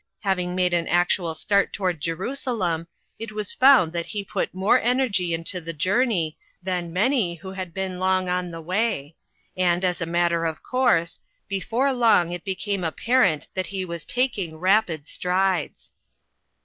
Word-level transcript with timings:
Hav 0.21 0.39
ing 0.39 0.55
made 0.55 0.73
an 0.73 0.87
actual 0.87 1.35
start 1.35 1.71
toward 1.71 2.01
Jerusalem, 2.01 2.87
it 3.19 3.31
was 3.33 3.53
found 3.53 3.93
that 3.93 4.07
he 4.07 4.23
put 4.23 4.51
more 4.51 4.81
energy 4.81 5.31
into 5.31 5.61
the 5.61 5.73
journey 5.73 6.39
than 6.63 6.91
many 6.91 7.35
who 7.35 7.51
had 7.51 7.71
been 7.71 7.99
long 7.99 8.27
on 8.27 8.49
the 8.49 8.61
way; 8.61 9.15
and, 9.55 9.85
as 9.85 10.01
a 10.01 10.07
matter 10.07 10.43
of 10.43 10.63
course, 10.63 11.19
before 11.47 11.93
long 11.93 12.31
it 12.31 12.43
became 12.43 12.83
apparent 12.83 13.47
that 13.53 13.67
he 13.67 13.85
was 13.85 14.03
taking 14.03 14.57
rapid 14.57 15.07
strides. 15.07 15.93